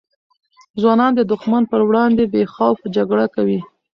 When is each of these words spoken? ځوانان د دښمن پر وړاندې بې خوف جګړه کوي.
ځوانان 0.81 1.11
د 1.15 1.21
دښمن 1.31 1.63
پر 1.71 1.81
وړاندې 1.87 2.23
بې 2.33 2.43
خوف 2.53 2.79
جګړه 2.95 3.25
کوي. 3.35 3.59